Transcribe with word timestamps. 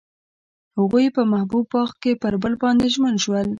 هغوی 0.77 1.05
په 1.15 1.21
محبوب 1.33 1.65
باغ 1.73 1.89
کې 2.01 2.11
پر 2.21 2.33
بل 2.43 2.53
باندې 2.61 2.85
ژمن 2.93 3.15
شول. 3.23 3.47